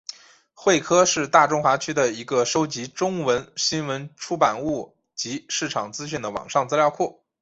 [0.55, 7.21] 慧科是大中华区的一个收集中文新闻出版物及市场资讯的网上资料库。